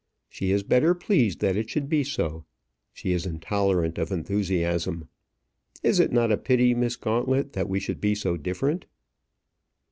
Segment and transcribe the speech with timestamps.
[0.29, 2.43] She is better pleased that it should be so.
[2.91, 5.09] She is intolerant of enthusiasm.
[5.83, 8.87] Is it not a pity, Miss Gauntlet, that we should be so different?"